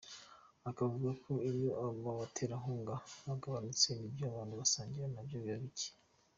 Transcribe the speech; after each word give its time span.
Akavuga 0.69 1.09
ko 1.23 1.31
iyo 1.51 1.69
aba 1.85 2.11
baterankunga 2.19 2.95
bagabanutse 3.27 3.87
n’ibyo 3.93 4.23
abantu 4.31 4.53
basangira 4.61 5.07
nabyo 5.11 5.37
biba 5.43 5.59
bike. 5.65 5.89